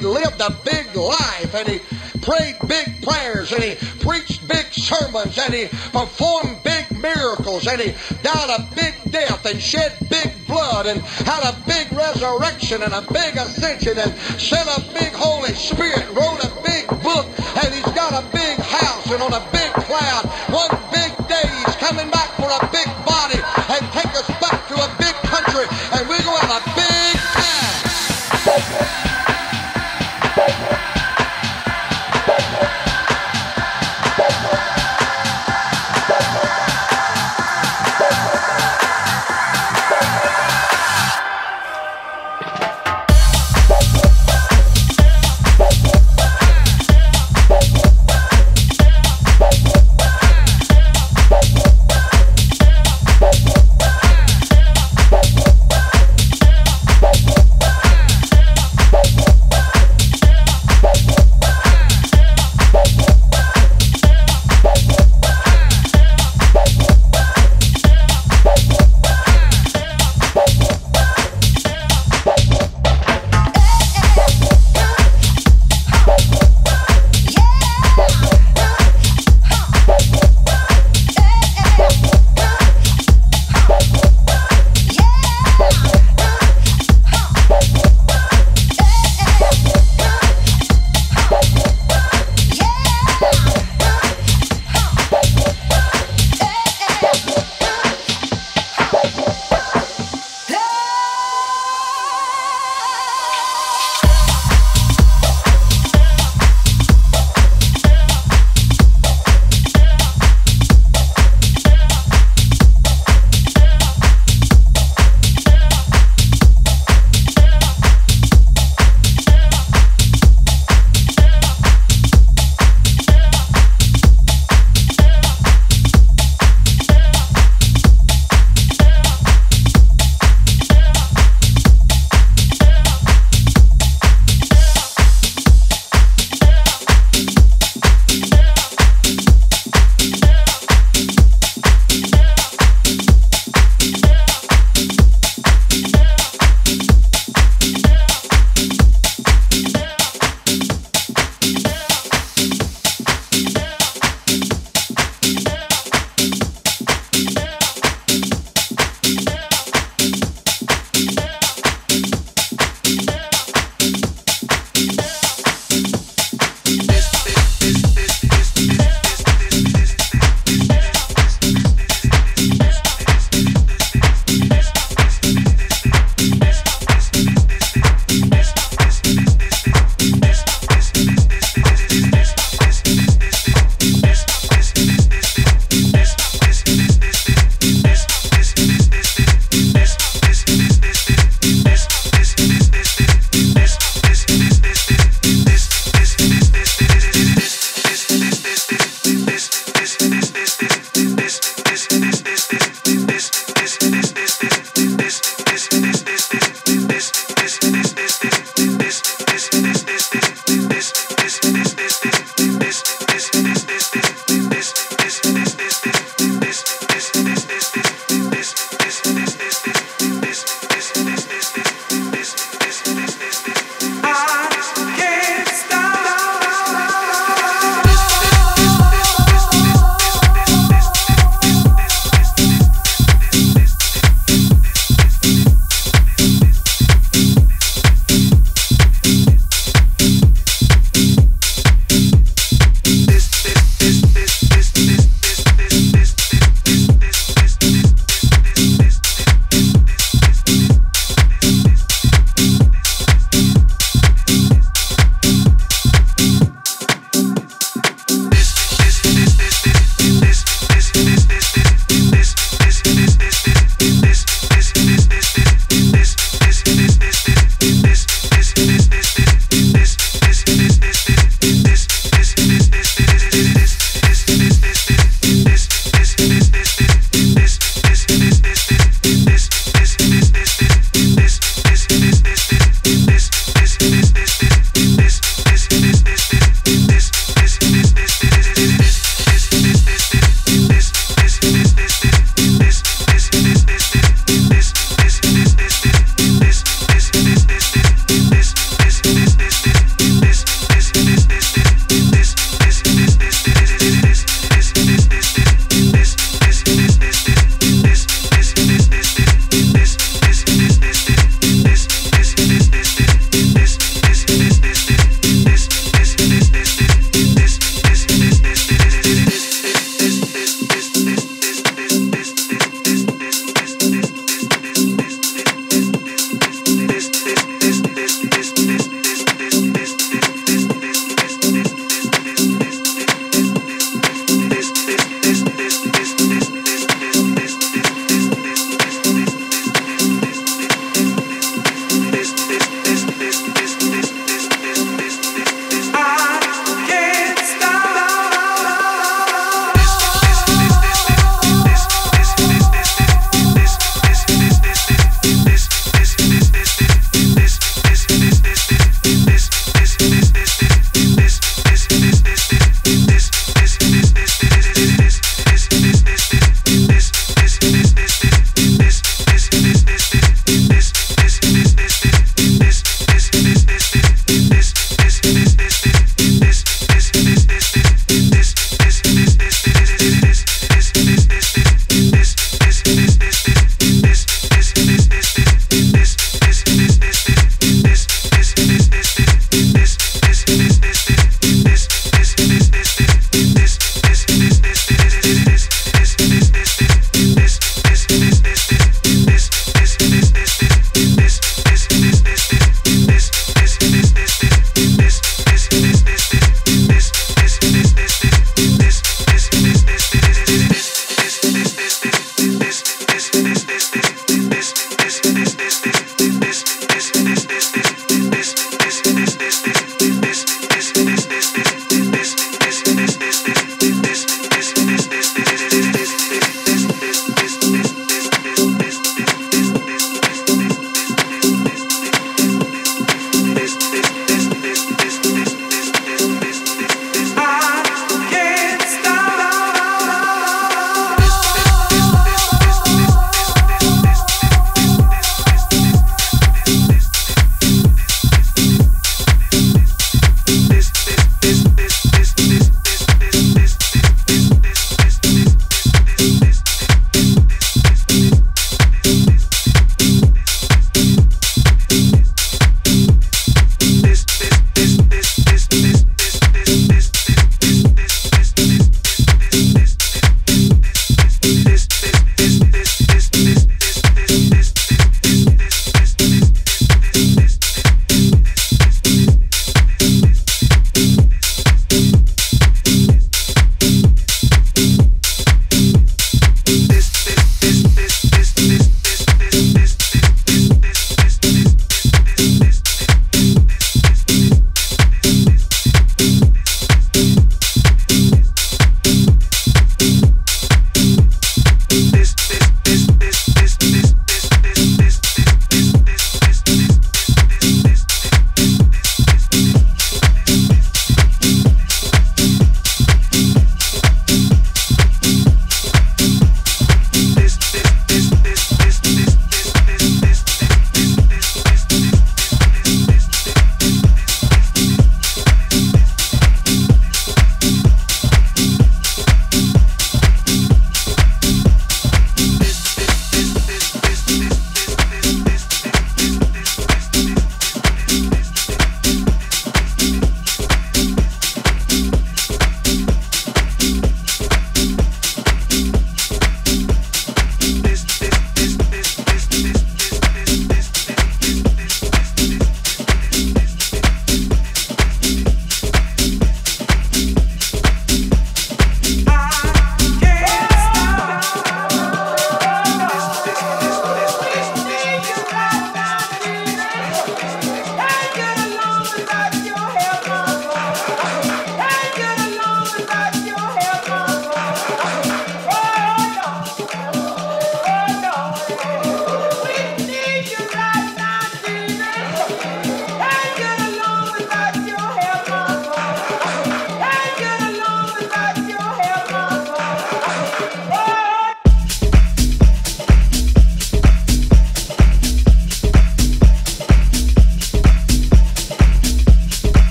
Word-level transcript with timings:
he 0.00 0.06
lived 0.06 0.40
a 0.40 0.50
big 0.64 0.94
life 0.96 1.54
and 1.54 1.68
he 1.68 1.78
prayed 2.20 2.56
big 2.66 3.02
prayers 3.02 3.52
and 3.52 3.62
he 3.62 3.74
preached 4.00 4.46
big 4.48 4.66
sermons 4.72 5.38
and 5.38 5.52
he 5.52 5.66
performed 5.92 6.62
big 6.62 6.90
miracles 6.98 7.66
and 7.66 7.80
he 7.80 7.92
died 8.22 8.50
a 8.58 8.74
big 8.74 8.94
death 9.10 9.44
and 9.46 9.60
shed 9.60 9.92
big 10.08 10.32
blood 10.46 10.86
and 10.86 11.00
had 11.00 11.42
a 11.44 11.56
big 11.66 11.92
resurrection 11.92 12.82
and 12.82 12.92
a 12.94 13.02
big 13.12 13.36
ascension 13.36 13.98
and 13.98 14.14
sent 14.40 14.68
a 14.68 14.80
big 14.94 15.12
Holy 15.12 15.52
Spirit, 15.52 16.08
wrote 16.14 16.42
a 16.44 16.49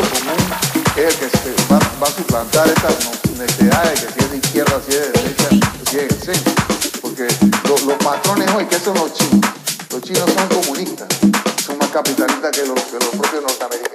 común 0.00 0.34
es 0.96 1.14
el 1.14 1.14
que 1.14 1.28
se 1.38 1.54
va, 1.72 1.78
va, 2.02 2.06
a 2.06 2.10
suplantar 2.10 2.66
estas 2.68 2.98
necesidades 3.38 4.00
que 4.00 4.12
si 4.12 4.18
es 4.18 4.30
de 4.30 4.36
izquierda, 4.38 4.80
si 4.84 4.96
es 4.96 5.00
de 5.00 5.22
derecha, 5.22 5.48
si 5.88 5.98
es. 5.98 7.00
Porque 7.00 7.28
los, 7.68 7.82
los 7.82 7.96
patrones 7.98 8.50
hoy, 8.56 8.66
que 8.66 8.78
son 8.78 8.94
los 8.94 9.12
chinos, 9.12 9.50
los 9.90 10.02
chinos 10.02 10.30
son 10.34 10.48
comunistas, 10.48 11.08
son 11.64 11.78
más 11.78 11.90
capitalistas 11.90 12.50
que 12.50 12.66
los, 12.66 12.80
que 12.80 12.98
los 12.98 13.08
propios 13.10 13.42
norteamericanos. 13.42 13.93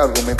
argumentos 0.00 0.39